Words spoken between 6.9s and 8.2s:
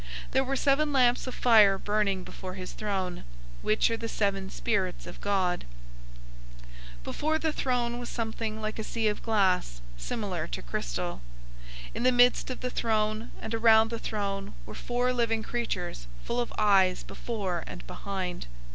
004:006 Before the throne was